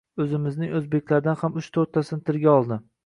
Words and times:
O‘zimizning 0.23 0.71
o‘zbeklardan 0.79 1.37
ham 1.43 1.59
uch-to‘rttasini 1.63 2.27
tilga 2.31 2.57
oldi. 2.59 2.81